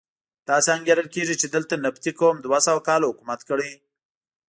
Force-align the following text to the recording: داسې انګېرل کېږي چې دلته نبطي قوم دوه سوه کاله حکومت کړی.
داسې 0.49 0.69
انګېرل 0.77 1.07
کېږي 1.15 1.35
چې 1.41 1.47
دلته 1.55 1.73
نبطي 1.85 2.11
قوم 2.19 2.35
دوه 2.41 2.59
سوه 2.67 2.81
کاله 2.87 3.09
حکومت 3.11 3.39
کړی. 3.49 3.71